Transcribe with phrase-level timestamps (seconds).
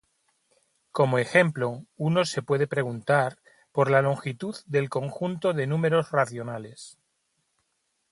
[0.91, 3.37] Como ejemplo, uno se puede preguntar
[3.71, 6.97] por la longitud del conjunto de números racionales.